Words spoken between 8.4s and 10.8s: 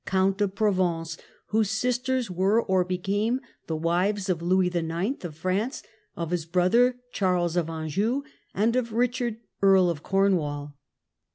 and of Richard, Earl of Cornwall.